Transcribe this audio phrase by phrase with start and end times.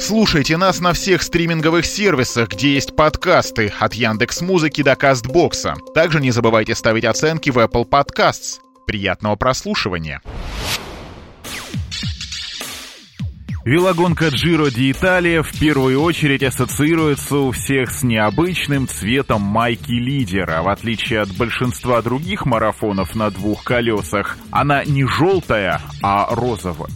[0.00, 5.74] Слушайте нас на всех стриминговых сервисах, где есть подкасты, от Яндекс Музыки до Кастбокса.
[5.92, 8.60] Также не забывайте ставить оценки в Apple Podcasts.
[8.86, 10.22] Приятного прослушивания!
[13.64, 20.62] Велогонка Джиро ди Италия в первую очередь ассоциируется у всех с необычным цветом майки лидера.
[20.62, 26.88] В отличие от большинства других марафонов на двух колесах, она не желтая, а розовая.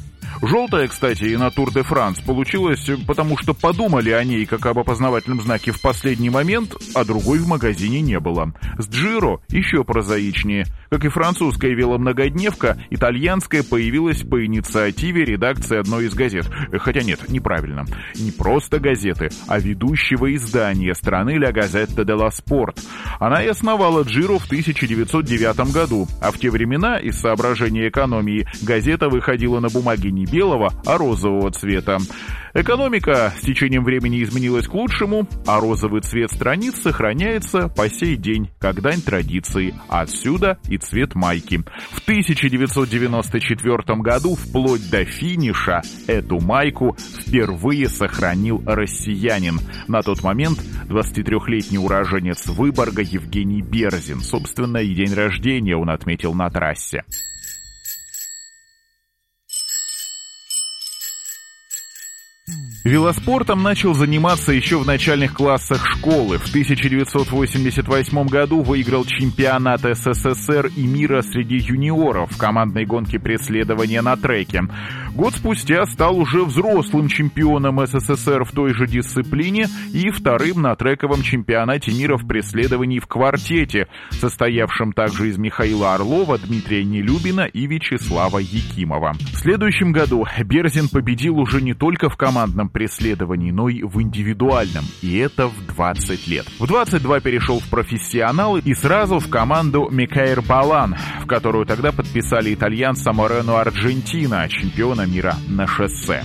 [0.43, 4.77] Желтая, кстати, и на Тур де Франс получилась, потому что подумали о ней как об
[4.77, 8.53] опознавательном знаке в последний момент, а другой в магазине не было.
[8.77, 10.67] С Джиро еще прозаичнее.
[10.91, 16.51] Как и французская веломногодневка, итальянская появилась по инициативе редакции одной из газет.
[16.73, 17.85] Хотя нет, неправильно.
[18.17, 22.81] Не просто газеты, а ведущего издания страны «Ля Газетта де ла Спорт».
[23.21, 29.09] Она и основала Джиро в 1909 году, а в те времена, из соображения экономии, газета
[29.09, 31.99] выходила на бумаге не белого, а розового цвета.
[32.55, 38.51] Экономика с течением времени изменилась к лучшему, а розовый цвет страниц сохраняется по сей день,
[38.59, 39.75] как дань традиции.
[39.89, 41.63] Отсюда и цвет майки.
[41.91, 49.59] В 1994 году, вплоть до финиша, эту майку впервые сохранил россиянин.
[49.89, 54.21] На тот момент 23-летний уроженец Выборга Евгений Берзин.
[54.21, 57.05] Собственно, и день рождения он отметил на трассе.
[62.85, 66.39] Велоспортом начал заниматься еще в начальных классах школы.
[66.39, 74.17] В 1988 году выиграл чемпионат СССР и мира среди юниоров в командной гонке преследования на
[74.17, 74.65] треке.
[75.15, 81.23] Год спустя стал уже взрослым чемпионом СССР в той же дисциплине и вторым на трековом
[81.23, 88.39] чемпионате мира в преследовании в квартете, состоявшем также из Михаила Орлова, Дмитрия Нелюбина и Вячеслава
[88.39, 89.13] Якимова.
[89.13, 94.85] В следующем году Берзин победил уже не только в командном преследовании, но и в индивидуальном,
[95.03, 96.47] и это в 20 лет.
[96.59, 102.55] В 22 перешел в профессионалы и сразу в команду Микаэр Балан, в которую тогда подписали
[102.55, 106.23] итальянца Морено Аргентина, чемпиона мира на шоссе.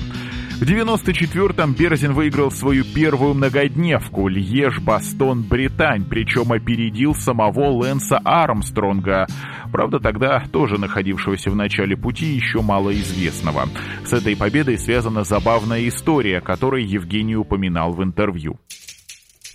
[0.57, 9.27] В 94-м Берзин выиграл свою первую многодневку Льеж-Бастон-Британь, причем опередил самого Лэнса Армстронга,
[9.71, 13.69] правда тогда тоже находившегося в начале пути еще малоизвестного.
[14.03, 18.59] С этой победой связана забавная история, которой Евгений упоминал в интервью.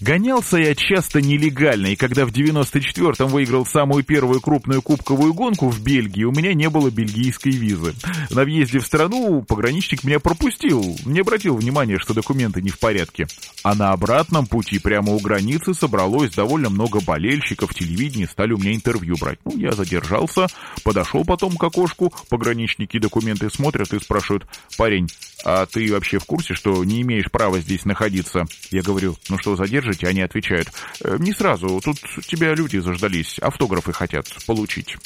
[0.03, 5.81] Гонялся я часто нелегально, и когда в 94-м выиграл самую первую крупную кубковую гонку в
[5.81, 7.95] Бельгии, у меня не было бельгийской визы.
[8.31, 13.29] На въезде в страну пограничник меня пропустил, не обратил внимания, что документы не в порядке.
[13.63, 18.75] А на обратном пути прямо у границы собралось довольно много болельщиков, телевидение стали у меня
[18.75, 19.39] интервью брать.
[19.45, 20.49] Ну, я задержался,
[20.83, 25.07] подошел потом к окошку, пограничники документы смотрят и спрашивают, парень,
[25.45, 28.45] а ты вообще в курсе, что не имеешь права здесь находиться?
[28.71, 30.07] Я говорю, ну что, задержите?
[30.07, 30.69] Они отвечают,
[31.03, 34.97] «Э, не сразу, тут тебя люди заждались, автографы хотят получить.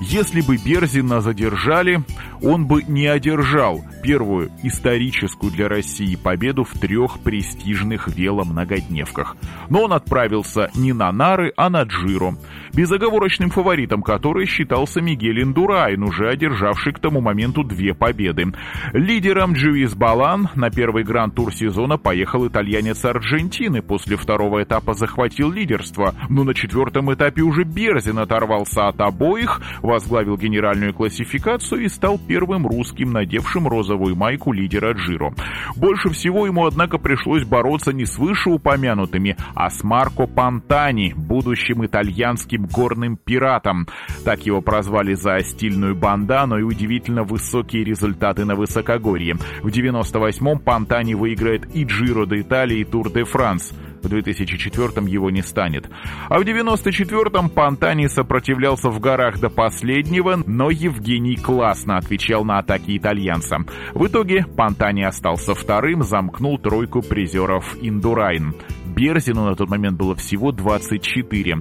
[0.00, 2.02] Если бы Берзина задержали,
[2.42, 9.36] он бы не одержал первую историческую для России победу в трех престижных веломногодневках.
[9.68, 12.36] Но он отправился не на Нары, а на Джиро,
[12.72, 18.52] безоговорочным фаворитом который считался Мигель Индурайн, уже одержавший к тому моменту две победы.
[18.92, 26.14] Лидером Джуис Балан на первый гранд-тур сезона поехал итальянец Аргентины, после второго этапа захватил лидерство,
[26.28, 32.68] но на четвертом этапе уже Берзин оторвался от обоих, возглавил генеральную классификацию и стал первым
[32.68, 33.66] русским, надевшим
[33.96, 35.32] розовую майку лидера Джиро.
[35.76, 42.66] Больше всего ему, однако, пришлось бороться не с вышеупомянутыми, а с Марко Пантани, будущим итальянским
[42.66, 43.86] горным пиратом.
[44.24, 49.36] Так его прозвали за стильную бандану и удивительно высокие результаты на высокогорье.
[49.62, 53.72] В 98-м Пантани выиграет и Джиро де Италии, и Тур де Франс.
[54.06, 55.90] В 2004-м его не станет.
[56.28, 62.96] А в 94-м Пантани сопротивлялся в горах до последнего, но Евгений классно отвечал на атаки
[62.96, 63.58] итальянца.
[63.94, 68.54] В итоге Пантани остался вторым, замкнул тройку призеров Индурайн.
[68.86, 71.56] Берзину на тот момент было всего 24.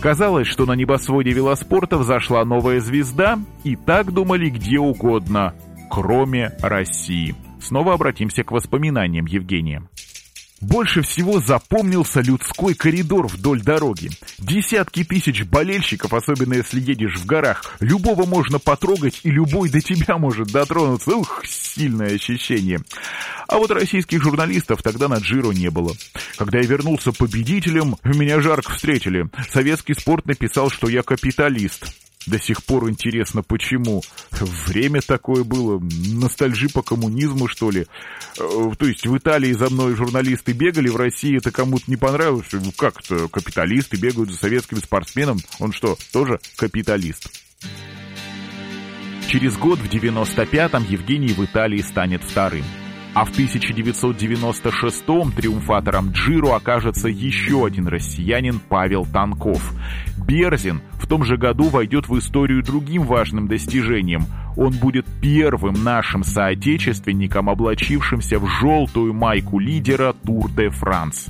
[0.00, 5.52] Казалось, что на небосводе велоспорта взошла новая звезда, и так думали где угодно,
[5.90, 7.34] кроме России.
[7.60, 9.82] Снова обратимся к воспоминаниям Евгения.
[10.60, 14.10] Больше всего запомнился людской коридор вдоль дороги.
[14.38, 17.76] Десятки тысяч болельщиков, особенно если едешь в горах.
[17.78, 21.14] Любого можно потрогать, и любой до тебя может дотронуться.
[21.14, 22.80] Ух, сильное ощущение.
[23.46, 25.94] А вот российских журналистов тогда на Джиро не было.
[26.36, 29.28] Когда я вернулся победителем, меня жарко встретили.
[29.52, 32.07] Советский спорт написал, что я капиталист.
[32.28, 34.02] До сих пор интересно, почему.
[34.66, 35.80] Время такое было,
[36.12, 37.86] ностальжи по коммунизму, что ли.
[38.38, 42.46] Э, то есть в Италии за мной журналисты бегали, в России это кому-то не понравилось.
[42.76, 45.38] Как это капиталисты бегают за советским спортсменом?
[45.58, 47.30] Он что, тоже капиталист?
[49.28, 52.64] Через год, в 95-м, Евгений в Италии станет вторым.
[53.14, 59.72] А в 1996-м триумфатором Джиро окажется еще один россиянин Павел Танков.
[60.16, 64.26] Берзин том же году войдет в историю другим важным достижением.
[64.56, 71.28] Он будет первым нашим соотечественником, облачившимся в желтую майку лидера Тур де Франс.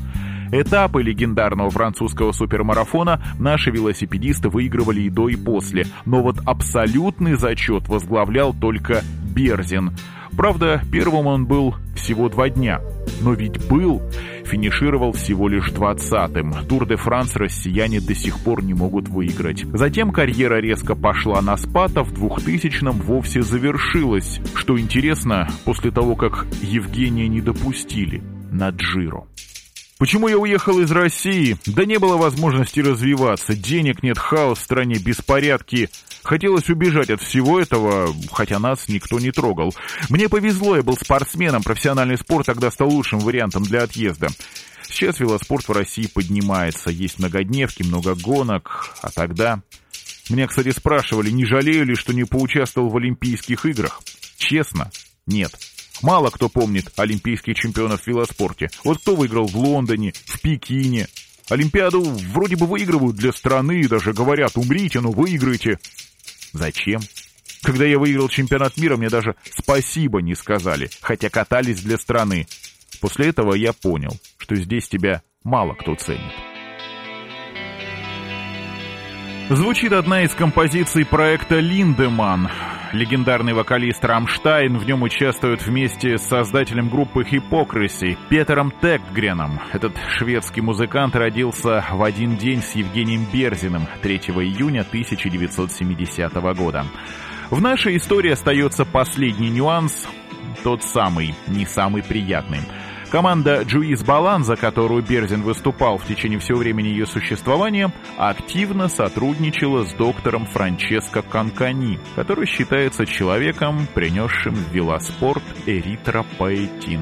[0.51, 7.87] Этапы легендарного французского супермарафона наши велосипедисты выигрывали и до, и после, но вот абсолютный зачет
[7.89, 9.03] возглавлял только
[9.35, 9.93] Берзин.
[10.37, 12.81] Правда, первым он был всего два дня.
[13.21, 14.01] Но ведь был,
[14.49, 16.55] финишировал всего лишь двадцатым.
[16.69, 19.65] Тур де Франс россияне до сих пор не могут выиграть.
[19.75, 24.41] Затем карьера резко пошла на спад, а в 2000-м вовсе завершилась.
[24.55, 29.25] Что интересно, после того, как Евгения не допустили на Джиро.
[29.99, 31.57] Почему я уехал из России?
[31.67, 33.55] Да не было возможности развиваться.
[33.55, 35.91] Денег нет, хаос в стране, беспорядки.
[36.23, 39.75] Хотелось убежать от всего этого, хотя нас никто не трогал.
[40.09, 44.29] Мне повезло, я был спортсменом, профессиональный спорт тогда стал лучшим вариантом для отъезда.
[44.83, 49.63] Сейчас велоспорт в России поднимается, есть многодневки, много гонок, а тогда...
[50.31, 54.03] Меня, кстати, спрашивали, не жалею ли, что не поучаствовал в Олимпийских играх.
[54.37, 54.91] Честно,
[55.27, 55.53] нет.
[56.03, 58.69] Мало кто помнит олимпийских чемпионов в велоспорте.
[58.85, 61.09] Вот кто выиграл в Лондоне, в Пекине.
[61.49, 65.79] Олимпиаду вроде бы выигрывают для страны, даже говорят, умрите, но выиграйте.
[66.53, 67.01] Зачем?
[67.63, 72.47] Когда я выиграл чемпионат мира, мне даже спасибо не сказали, хотя катались для страны.
[73.01, 76.33] После этого я понял, что здесь тебя мало кто ценит.
[79.51, 82.51] Звучит одна из композиций проекта «Линдеман».
[82.93, 89.61] Легендарный вокалист Рамштайн в нем участвует вместе с создателем группы Hypocrisy Петером Тектгреном.
[89.73, 96.87] Этот шведский музыкант родился в один день с Евгением Берзиным 3 июня 1970 года.
[97.51, 100.09] В нашей истории остается последний нюанс,
[100.65, 102.61] тот самый, не самый приятный–
[103.11, 109.85] Команда Джуис Балан, за которую Берзин выступал в течение всего времени ее существования, активно сотрудничала
[109.85, 117.01] с доктором Франческо Канкани, который считается человеком, принесшим в велоспорт эритропоэтин.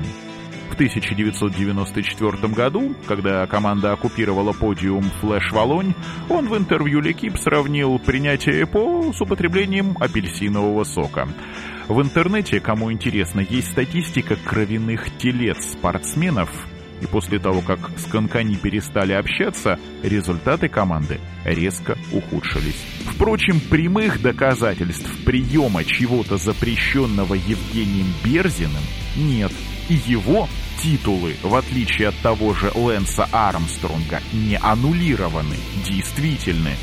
[0.76, 5.94] В 1994 году, когда команда оккупировала подиум «Флэш Волонь»,
[6.28, 11.28] он в интервью Лекип сравнил принятие ЭПО с употреблением апельсинового сока.
[11.88, 16.50] В интернете, кому интересно, есть статистика кровяных телец спортсменов,
[17.00, 22.84] и после того, как с Конкани перестали общаться, результаты команды резко ухудшились.
[23.14, 28.82] Впрочем, прямых доказательств приема чего-то запрещенного Евгением Берзиным
[29.16, 29.52] нет.
[29.88, 30.48] И его
[30.82, 36.76] титулы, в отличие от того же Лэнса Армстронга, не аннулированы, действительны.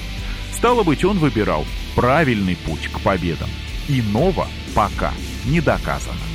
[0.51, 3.49] Стало быть, он выбирал правильный путь к победам.
[3.87, 5.13] Иного пока
[5.45, 6.32] не доказано.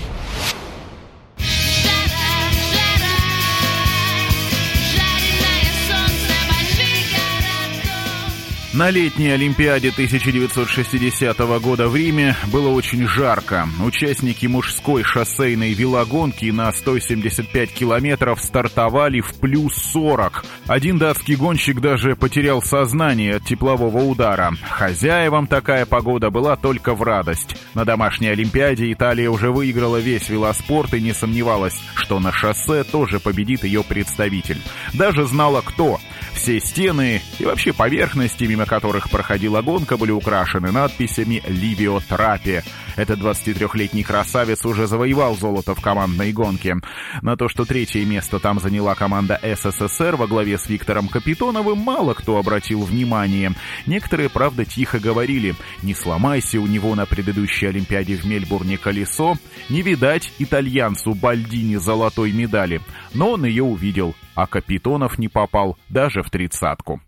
[8.78, 13.68] На летней Олимпиаде 1960 года в Риме было очень жарко.
[13.84, 20.44] Участники мужской шоссейной велогонки на 175 километров стартовали в плюс 40.
[20.68, 24.52] Один датский гонщик даже потерял сознание от теплового удара.
[24.62, 27.56] Хозяевам такая погода была только в радость.
[27.74, 33.18] На домашней Олимпиаде Италия уже выиграла весь велоспорт и не сомневалась, что на шоссе тоже
[33.18, 34.62] победит ее представитель.
[34.94, 35.98] Даже знала кто.
[36.38, 42.62] Все стены и вообще поверхности, мимо которых проходила гонка, были украшены надписями «Ливио Трапи».
[42.94, 46.76] Этот 23-летний красавец уже завоевал золото в командной гонке.
[47.22, 52.14] На то, что третье место там заняла команда СССР во главе с Виктором Капитоновым, мало
[52.14, 53.52] кто обратил внимание.
[53.86, 59.36] Некоторые, правда, тихо говорили «Не сломайся у него на предыдущей Олимпиаде в Мельбурне колесо,
[59.68, 62.80] не видать итальянцу Бальдини золотой медали».
[63.12, 67.00] Но он ее увидел, а Капитонов не попал даже в тридцатку.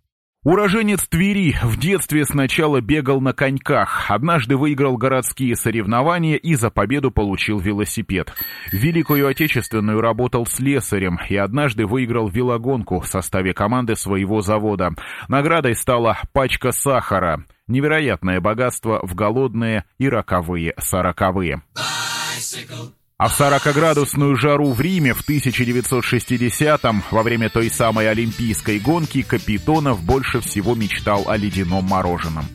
[0.42, 7.12] Уроженец Твери в детстве сначала бегал на коньках, однажды выиграл городские соревнования и за победу
[7.12, 8.32] получил велосипед.
[8.72, 14.94] В Великую Отечественную работал слесарем и однажды выиграл велогонку в составе команды своего завода.
[15.28, 17.44] Наградой стала пачка сахара.
[17.68, 21.62] Невероятное богатство в голодные и роковые сороковые.
[21.76, 22.99] Bicycle.
[23.20, 30.02] А в 40-градусную жару в Риме в 1960-м, во время той самой олимпийской гонки, Капитонов
[30.02, 32.46] больше всего мечтал о ледяном мороженом.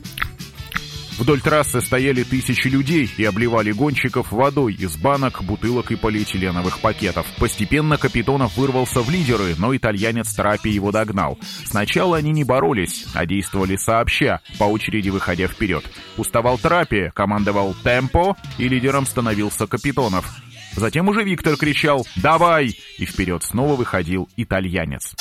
[1.18, 7.26] Вдоль трассы стояли тысячи людей и обливали гонщиков водой из банок, бутылок и полиэтиленовых пакетов.
[7.38, 11.38] Постепенно Капитонов вырвался в лидеры, но итальянец Трапи его догнал.
[11.64, 15.84] Сначала они не боролись, а действовали сообща, по очереди выходя вперед.
[16.16, 20.26] Уставал Трапи, командовал «Темпо», и лидером становился Капитонов.
[20.76, 25.14] Затем уже Виктор кричал «Давай!» и вперед снова выходил итальянец.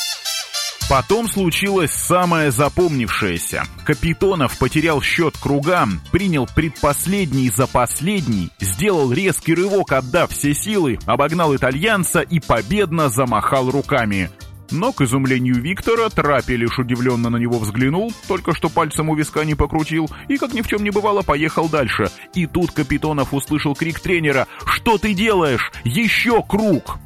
[0.87, 3.63] Потом случилось самое запомнившееся.
[3.85, 11.55] Капитонов потерял счет кругам, принял предпоследний за последний, сделал резкий рывок, отдав все силы, обогнал
[11.55, 14.29] итальянца и победно замахал руками.
[14.71, 19.43] Но, к изумлению Виктора, Трапи лишь удивленно на него взглянул, только что пальцем у виска
[19.45, 22.09] не покрутил, и, как ни в чем не бывало, поехал дальше.
[22.33, 25.71] И тут Капитонов услышал крик тренера «Что ты делаешь?
[25.83, 26.97] Еще круг!»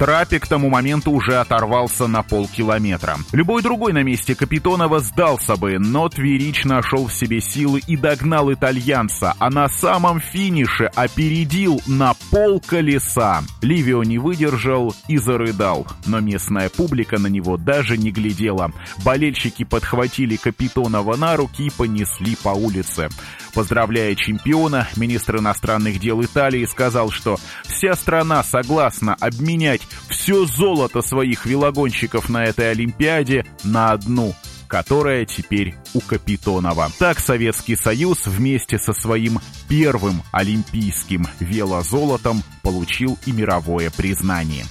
[0.00, 3.18] Трапи к тому моменту уже оторвался на полкилометра.
[3.32, 8.50] Любой другой на месте Капитонова сдался бы, но Тверич нашел в себе силы и догнал
[8.50, 13.42] итальянца, а на самом финише опередил на пол колеса.
[13.60, 18.72] Ливио не выдержал и зарыдал, но местная публика на него даже не глядела.
[19.04, 23.10] Болельщики подхватили Капитонова на руки и понесли по улице.
[23.52, 31.46] Поздравляя чемпиона, министр иностранных дел Италии сказал, что вся страна согласна обменять все золото своих
[31.46, 34.34] велогонщиков на этой Олимпиаде на одну
[34.70, 36.90] которая теперь у Капитонова.
[36.98, 44.64] Так Советский Союз вместе со своим первым олимпийским велозолотом получил и мировое признание.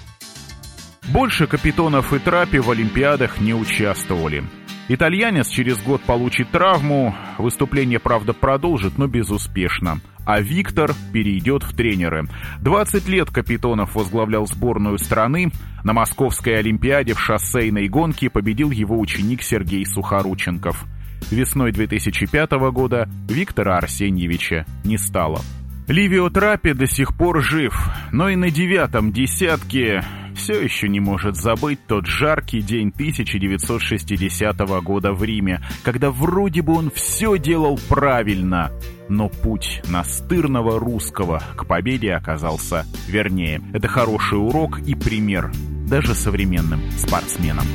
[1.09, 4.43] Больше Капитонов и Трапи в Олимпиадах не участвовали.
[4.87, 9.99] Итальянец через год получит травму, выступление, правда, продолжит, но безуспешно.
[10.29, 12.27] А Виктор перейдет в тренеры.
[12.61, 15.49] 20 лет Капитонов возглавлял сборную страны.
[15.83, 20.85] На Московской Олимпиаде в шоссейной гонке победил его ученик Сергей Сухорученков.
[21.31, 25.41] Весной 2005 года Виктора Арсеньевича не стало.
[25.87, 27.73] Ливио Трапи до сих пор жив,
[28.11, 30.03] но и на девятом десятке
[30.35, 36.75] все еще не может забыть тот жаркий день 1960 года в Риме, когда вроде бы
[36.75, 38.71] он все делал правильно,
[39.09, 43.61] но путь настырного русского к победе оказался вернее.
[43.73, 45.51] Это хороший урок и пример
[45.89, 47.65] даже современным спортсменам.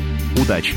[0.41, 0.77] Удачи!